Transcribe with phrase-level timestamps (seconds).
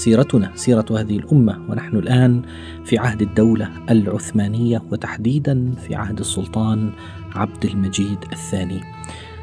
[0.00, 2.42] سيرتنا سيرة هذه الأمة ونحن الآن
[2.84, 6.90] في عهد الدولة العثمانية وتحديدا في عهد السلطان
[7.34, 8.80] عبد المجيد الثاني.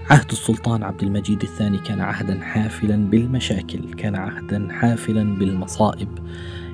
[0.09, 6.09] عهد السلطان عبد المجيد الثاني كان عهدا حافلا بالمشاكل، كان عهدا حافلا بالمصائب.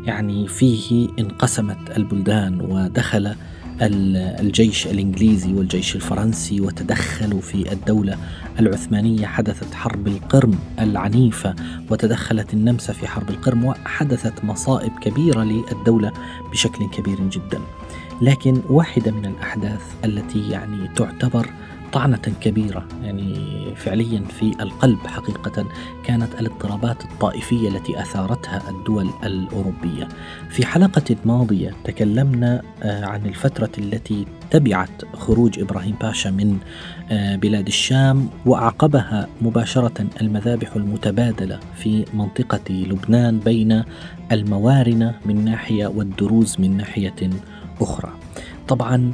[0.05, 3.35] يعني فيه انقسمت البلدان ودخل
[3.87, 8.17] الجيش الإنجليزي والجيش الفرنسي وتدخلوا في الدولة
[8.59, 11.55] العثمانية حدثت حرب القرم العنيفة
[11.91, 16.11] وتدخلت النمسا في حرب القرم وحدثت مصائب كبيرة للدولة
[16.51, 17.61] بشكل كبير جدا.
[18.23, 21.49] لكن واحدة من الأحداث التي يعني تعتبر
[21.93, 23.35] طعنة كبيرة يعني
[23.75, 25.65] فعليا في القلب حقيقة
[26.03, 30.07] كانت الاضطرابات الطائفية التي أثارتها الدول الأوروبية.
[30.49, 36.57] في حلقة ماضية تكلمنا آه، عن الفترة التي تبعت خروج إبراهيم باشا من
[37.11, 43.83] آه، بلاد الشام وأعقبها مباشرة المذابح المتبادلة في منطقة لبنان بين
[44.31, 47.29] الموارنة من ناحية والدروز من ناحية
[47.83, 48.11] أخرى.
[48.67, 49.11] طبعا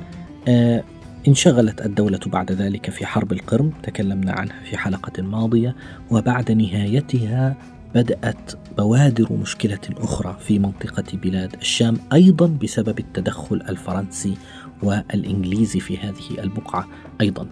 [0.47, 0.83] آه،
[1.27, 5.75] انشغلت الدولة بعد ذلك في حرب القرم تكلمنا عنها في حلقة ماضية
[6.11, 7.55] وبعد نهايتها
[7.95, 14.37] بدأت بوادر مشكلة أخرى في منطقة بلاد الشام أيضا بسبب التدخل الفرنسي
[14.83, 16.87] والإنجليزي في هذه البقعة
[17.21, 17.47] أيضا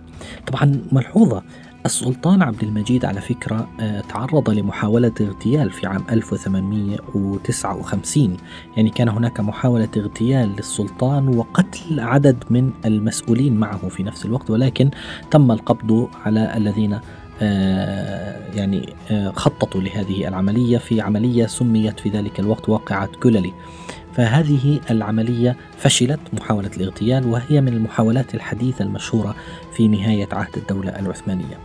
[0.48, 1.44] طبعا ملحوظة
[1.88, 8.38] السلطان عبد المجيد على فكرة آه، تعرض لمحاولة اغتيال في عام 1859
[8.78, 14.89] يعني كان هناك محاولة اغتيال للسلطان وقتل عدد من المسؤولين معه في نفس الوقت ولكن
[15.32, 17.00] تم القبض على الذين
[17.42, 23.54] آه، يعني آه، خططوا لهذه العملية في عملية سميت في ذلك الوقت واقعة كوللي
[24.17, 29.36] فهذه العملية فشلت محاولة الاغتيال وهي من المحاولات الحديثة المشهورة
[29.73, 31.60] في نهاية عهد الدولة العثمانية.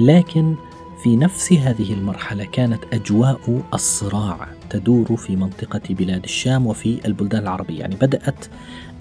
[0.00, 0.54] لكن
[1.02, 7.80] في نفس هذه المرحلة كانت أجواء الصراع تدور في منطقة بلاد الشام وفي البلدان العربية،
[7.80, 8.44] يعني بدأت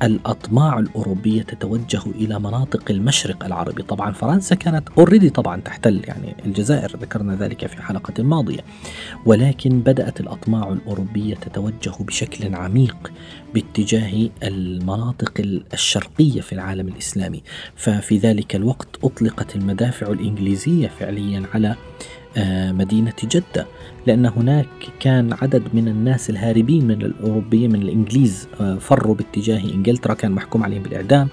[0.06, 3.84] الأطماع الأوروبية تتوجه إلى مناطق المشرق العربي.
[3.84, 8.60] طبعا فرنسا كانت اوريدي طبعا تحتل يعني الجزائر ذكرنا ذلك في حلقة ماضية.
[9.26, 13.12] ولكن بدأت الأطماع الأوروبية تتوجه بشكل عميق
[13.54, 15.42] باتجاه المناطق
[15.74, 17.44] الشرقية في العالم الإسلامي.
[17.76, 21.76] ففي ذلك الوقت أطلقت المدافع الإنجليزية فعليا على
[22.72, 23.68] مدينة جدة
[24.08, 24.68] لأن هناك
[25.00, 30.64] كان عدد من الناس الهاربين من الأوروبيين من الإنجليز آه، فروا باتجاه إنجلترا كان محكوم
[30.64, 31.30] عليهم بالإعدام.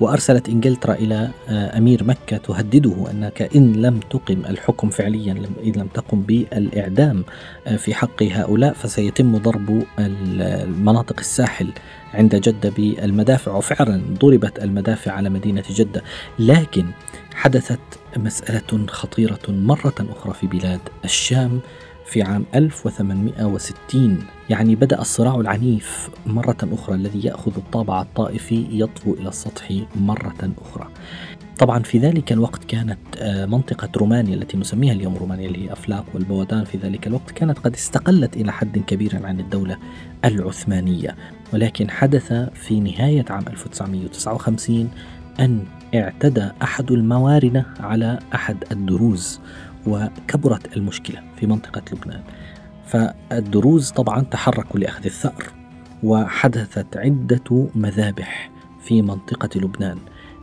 [0.00, 5.32] وأرسلت إنجلترا إلى آه، أمير مكة تهدده أنك إن لم تقم الحكم فعليا
[5.64, 7.24] إن لم تقم بالإعدام
[7.76, 11.72] في حق هؤلاء فسيتم ضرب المناطق الساحل
[12.14, 13.52] عند جدة بالمدافع.
[13.52, 16.02] وفعلا ضربت المدافع على مدينة جدة.
[16.38, 16.86] لكن
[17.34, 17.80] حدثت
[18.16, 21.60] مسألة خطيرة مرة أخرى في بلاد الشام.
[22.10, 24.18] في عام 1860
[24.50, 30.88] يعني بدأ الصراع العنيف مرة أخرى الذي يأخذ الطابع الطائفي يطفو إلى السطح مرة أخرى.
[31.58, 36.04] طبعا في ذلك الوقت كانت آه، منطقة رومانيا التي نسميها اليوم رومانيا اللي هي أفلاق
[36.14, 39.76] والبودان في ذلك الوقت كانت قد استقلت إلى حد كبير عن الدولة
[40.24, 41.16] العثمانية.
[41.52, 44.90] ولكن حدث في نهاية عام 1959
[45.40, 49.40] أن اعتدى أحد الموارنة على أحد الدروز.
[49.86, 52.22] وكبرت المشكلة في منطقة لبنان.
[52.86, 55.44] فالدروز طبعا تحركوا لأخذ الثأر
[56.02, 58.50] وحدثت عدة مذابح
[58.82, 59.98] في منطقة لبنان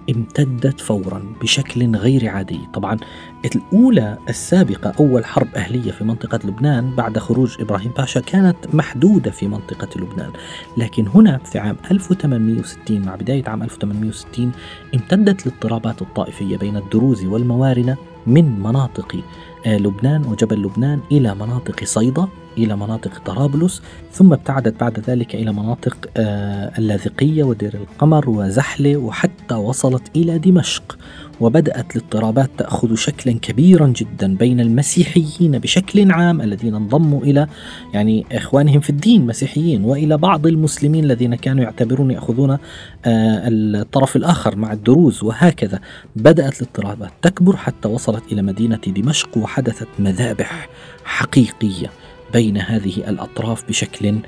[0.09, 2.59] امتدت فورا بشكل غير عادي.
[2.73, 2.97] طبعا
[3.45, 9.47] الأولى السابقة أول حرب أهلية في منطقة لبنان بعد خروج إبراهيم باشا كانت محدودة في
[9.47, 10.31] منطقة لبنان.
[10.78, 14.51] لكن هنا في عام 1860 مع بداية عام 1860
[14.95, 17.97] امتدت الاضطرابات الطائفية بين الدروز والموارنة
[18.28, 19.20] من مناطق
[19.66, 22.28] آه، لبنان وجبل لبنان إلى مناطق صيدا.
[22.57, 23.81] إلى مناطق طرابلس
[24.11, 30.97] ثم ابتعدت بعد ذلك إلى مناطق آه، اللاذقية ودير القمر وزحلة وحتى وصلت إلى دمشق
[31.39, 37.47] وبدأت الاضطرابات تأخذ شكلا كبيرا جدا بين المسيحيين بشكل عام الذين انضموا إلى
[37.93, 42.59] يعني إخوانهم في الدين مسيحيين وإلى بعض المسلمين الذين كانوا يعتبرون يأخذون آه،
[43.05, 45.79] الطرف الآخر مع الدروز وهكذا.
[46.15, 50.69] بدأت الاضطرابات تكبر حتى وصلت إلى مدينة دمشق وحدثت مذابح
[51.05, 51.91] حقيقية.
[52.34, 54.20] بين هذه الأطراف بشكل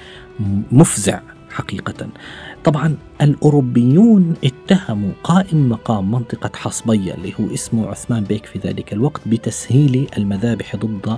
[0.71, 1.19] مفزع
[1.51, 2.07] حقيقة.
[2.63, 9.21] طبعا الأوروبيون اتهموا قائم مقام منطقة حصبية اللي هو اسمه عثمان بيك في ذلك الوقت
[9.27, 11.17] بتسهيل المذابح ضد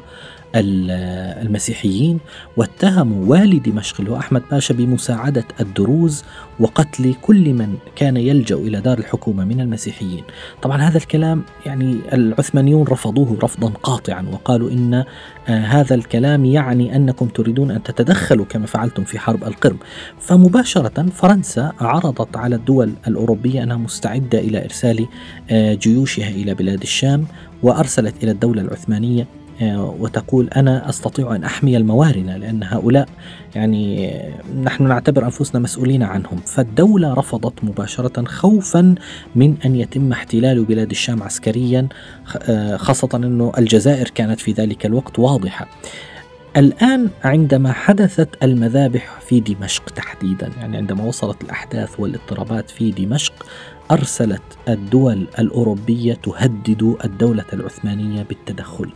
[0.56, 2.19] المسيحيين
[2.57, 6.24] واتهموا والي دمشق اللي هو أحمد باشا بمساعدة الدروز
[6.59, 10.24] وقتل كل من كان يلجأ إلى دار الحكومة من المسيحيين.
[10.62, 15.06] طبعا هذا الكلام يعني العثمانيون رفضوه رفضا قاطعا وقالوا إن آه
[15.50, 19.77] هذا الكلام يعني أنكم تريدون أن تتدخلوا كما فعلتم في حرب القرم.
[20.19, 25.07] فمباشرة فرنسا عرضت على الدول الأوروبية أنها مستعدة إلى إرسال
[25.50, 27.25] آه جيوشها إلى بلاد الشام
[27.63, 29.27] وأرسلت إلى الدولة العثمانية
[29.99, 33.09] وتقول أنا أستطيع أن أحمي الموارنه لأن هؤلاء
[33.55, 34.13] يعني
[34.63, 38.95] نحن نعتبر أنفسنا مسؤولين عنهم، فالدولة رفضت مباشرة خوفا
[39.35, 41.87] من أن يتم احتلال بلاد الشام عسكريا
[42.49, 45.67] آه، خاصة أنه الجزائر كانت في ذلك الوقت واضحة.
[46.57, 53.33] الآن عندما حدثت المذابح في دمشق تحديدا يعني عندما وصلت الأحداث والاضطرابات في دمشق
[53.91, 58.91] أرسلت الدول الأوروبية تهدد الدولة العثمانية بالتدخل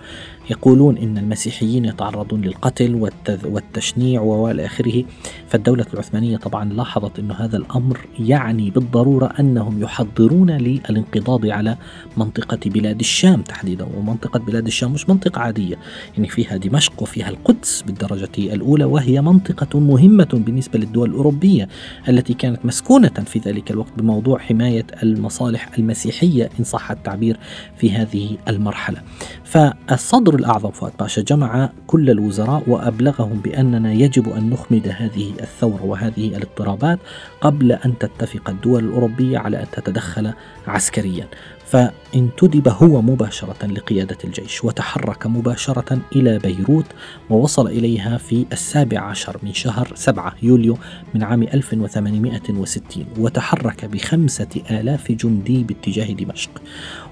[0.49, 3.09] يقولون إن المسيحيين يتعرضون للقتل
[3.43, 5.03] والتشنيع والى آخره.
[5.47, 11.77] فالدولة العثمانية طبعا لاحظت إنه هذا الأمر يعني بالضرورة أنهم يحضرون للانقضاض على
[12.17, 13.87] منطقة بلاد الشام تحديدا.
[13.97, 15.75] ومنطقة بلاد الشام مش منطقة عادية.
[16.15, 21.67] يعني فيها دمشق وفيها القدس بالدرجة الأولى وهي منطقة مهمة بالنسبة للدول الأوروبية
[22.09, 27.37] التي كانت مسكونة في ذلك الوقت بموضوع حماية المصالح المسيحية إن صح التعبير
[27.77, 29.01] في هذه المرحلة.
[29.43, 36.27] فالصدر الأعظم فؤاد باشا جمع كل الوزراء وأبلغهم بأننا يجب أن نخمد هذه الثورة وهذه
[36.27, 36.99] الاضطرابات
[37.41, 40.33] قبل أن تتفق الدول الأوروبية على أن تتدخل
[40.67, 41.27] عسكريا.
[41.65, 46.85] فانتدب هو مباشرة لقيادة الجيش وتحرك مباشرة إلى بيروت
[47.29, 50.77] ووصل إليها في السابع عشر من شهر سبعة يوليو
[51.13, 56.61] من عام 1860 وتحرك بخمسة آلاف جندي باتجاه دمشق.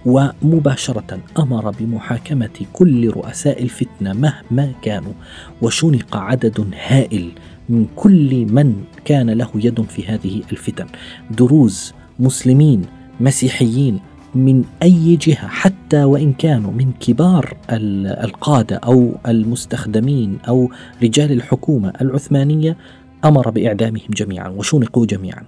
[0.05, 5.13] ومباشرة أمر بمحاكمة كل رؤساء الفتنة مهما كانوا
[5.61, 7.31] وشنق عدد هائل
[7.69, 10.88] من كل من كان له يد في هذه الفتن
[11.31, 12.85] دروز مسلمين
[13.19, 14.00] مسيحيين
[14.35, 20.69] من أي جهة حتى وإن كانوا من كبار القادة أو المستخدمين أو
[21.03, 22.77] رجال الحكومة العثمانية
[23.25, 25.44] أمر بإعدامهم جميعا وشنقوا جميعا.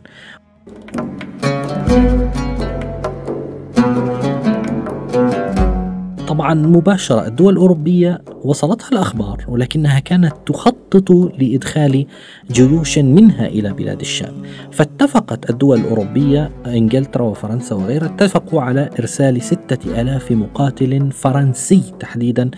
[6.35, 12.05] طبعا مباشرة الدول الأوروبية وصلتها الأخبار ولكنها كانت تخطط لإدخال
[12.51, 14.33] جيوش منها إلى بلاد الشام.
[14.71, 22.51] فاتفقت الدول الأوروبية إنجلترا وفرنسا وغيرها اتفقوا على إرسال ستة ألاف مقاتل فرنسي تحديدا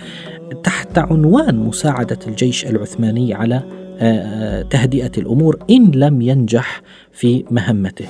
[0.63, 3.63] تحت عنوان مساعدة الجيش العثماني على
[4.00, 5.59] آه، تهدئة الأمور.
[5.69, 6.81] إن لم ينجح
[7.18, 8.08] في مهمته.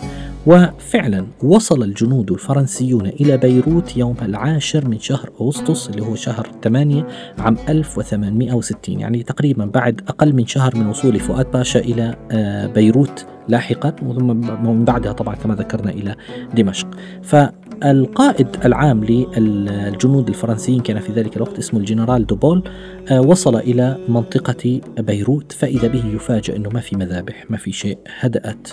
[0.47, 7.07] وفعلا وصل الجنود الفرنسيون إلى بيروت يوم العاشر من شهر أغسطس اللي هو شهر 8
[7.39, 13.25] عام 1860 يعني تقريبا بعد أقل من شهر من وصول فؤاد باشا إلى آه، بيروت
[13.47, 14.27] لاحقا ثم
[14.67, 16.15] من بعدها طبعا كما ذكرنا إلى
[16.55, 16.87] دمشق.
[17.23, 22.63] فالقائد العام للجنود الفرنسيين كان في ذلك الوقت اسمه الجنرال دوبول
[23.11, 27.97] آه، وصل إلى منطقة بيروت فإذا به يفاجأ أنه ما في مذابح ما في شيء
[28.19, 28.67] هدأت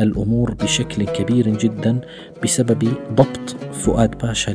[0.00, 2.00] الأمور بشكل كبير جدا
[2.42, 4.50] بسبب ضبط فؤاد باشا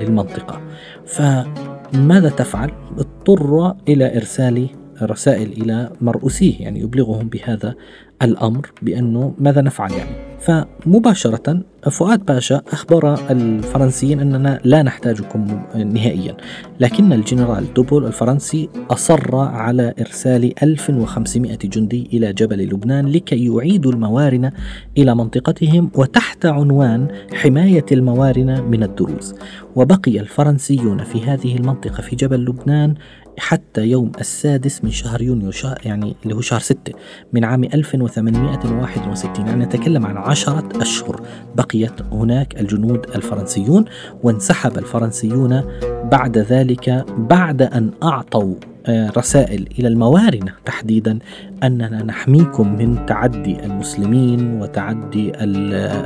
[0.00, 0.60] للمنطقة.
[1.06, 4.68] فماذا تفعل؟ اضطر إلى إرسال
[5.02, 7.74] رسائل إلى مرؤوسيه يعني يبلغهم بهذا
[8.22, 10.32] الأمر بأنه ماذا نفعل يعني.
[10.40, 16.36] فمباشرة فؤاد باشا أخبر الفرنسيين أننا لا نحتاجكم نهائيا.
[16.80, 24.52] لكن الجنرال دوبول الفرنسي أصر على إرسال 1500 جندي إلى جبل لبنان لكي يعيدوا الموارنة
[24.98, 29.34] إلى منطقتهم وتحت عنوان حماية الموارنة من الدروز.
[29.76, 32.94] وبقي الفرنسيون في هذه المنطقة في جبل لبنان
[33.38, 36.92] حتى يوم السادس من شهر يونيو شهر يعني اللي هو شهر ستة
[37.32, 41.20] من عام 1861 يعني نتكلم عن عشرة أشهر.
[41.56, 43.84] بقيت هناك الجنود الفرنسيون
[44.22, 45.62] وانسحب الفرنسيون
[46.04, 48.54] بعد ذلك بعد أن أعطوا
[48.88, 51.18] رسائل إلى الموارنة تحديدا
[51.62, 55.32] أننا نحميكم من تعدي المسلمين وتعدي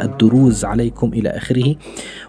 [0.04, 1.75] الدروز عليكم إلى آخره.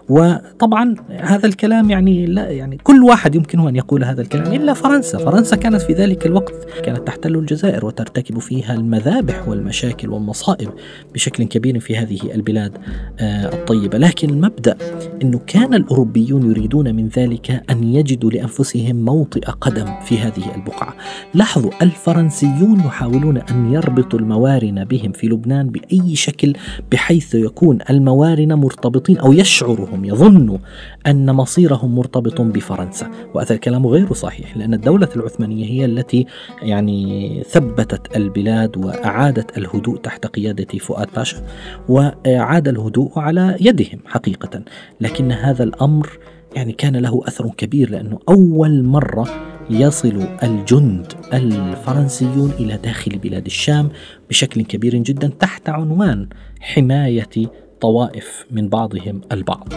[0.08, 5.18] وطبعا هذا الكلام يعني لا يعني كل واحد يمكنه أن يقول هذا الكلام إلا فرنسا،
[5.18, 10.68] فرنسا كانت في ذلك الوقت كانت تحتل الجزائر وترتكب فيها المذابح والمشاكل والمصائب
[11.14, 12.72] بشكل كبير في هذه البلاد
[13.20, 14.76] آه، الطيبة، لكن المبدأ
[15.22, 20.94] إنه كان الأوروبيون يريدون من ذلك أن يجدوا لأنفسهم موطئ قدم في هذه هذه البقعة.
[21.34, 26.52] لاحظوا الفرنسيون يحاولون أن يربطوا الموارنة بهم في لبنان بأي شكل
[26.92, 30.58] بحيث يكون الموارنة مرتبطين أو يشعرهم يظنوا
[31.06, 33.10] أن مصيرهم مرتبط بفرنسا.
[33.34, 36.26] وهذا الكلام غير صحيح لأن الدولة العثمانية هي التي
[36.62, 41.42] يعني ثبتت البلاد وأعادت الهدوء تحت قيادة فؤاد باشا
[41.88, 44.62] وعاد الهدوء على يدهم حقيقة.
[45.00, 46.18] لكن هذا الأمر
[46.56, 49.28] يعني كان له أثر كبير لأنه أول مرة
[49.70, 53.88] يصل الجند الفرنسيون إلى داخل بلاد الشام
[54.28, 56.28] بشكل كبير جدا تحت عنوان
[56.60, 57.50] حماية
[57.80, 59.68] طوائف من بعضهم البعض.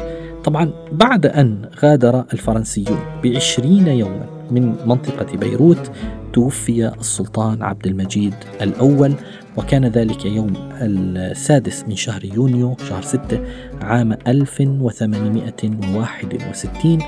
[0.43, 5.91] طبعا بعد أن غادر الفرنسيون بعشرين يوما من منطقة بيروت
[6.33, 9.13] توفي السلطان عبد المجيد الأول
[9.58, 13.41] وكان ذلك يوم السادس من شهر يونيو شهر ستة
[13.81, 17.00] عام 1861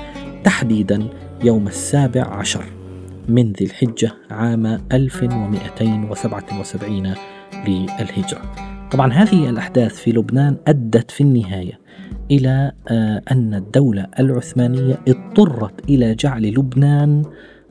[0.44, 1.08] تحديدا
[1.44, 2.64] يوم السابع عشر
[3.28, 7.14] من ذي الحجة عام 1277
[7.68, 8.42] للهجرة.
[8.92, 11.78] طبعا هذه الأحداث في لبنان أدت في النهاية
[12.30, 17.22] إلى آه، أن الدولة العثمانية اضطرت إلى جعل لبنان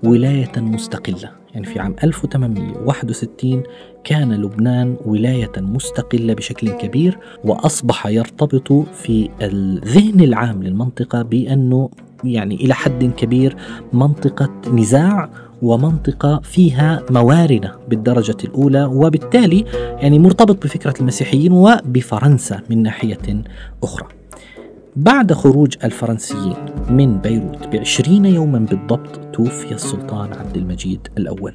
[0.04, 1.32] ولاية مستقلة.
[1.54, 3.64] يعني في عام 1861
[4.04, 11.90] كان لبنان ولاية مستقلة بشكل كبير وأصبح يرتبط في الذهن العام للمنطقة بأنه
[12.24, 13.56] يعني إلى حد كبير
[13.94, 15.30] منطقة نزاع
[15.62, 23.44] ومنطقة فيها موارنة بالدرجة الأولى وبالتالي يعني مرتبط بفكرة المسيحيين وبفرنسا من ناحية
[23.84, 24.08] أخرى.
[24.96, 26.56] بعد خروج الفرنسيين
[26.90, 31.54] من بيروت بعشرين يوما بالضبط توفي السلطان عبد المجيد الأول.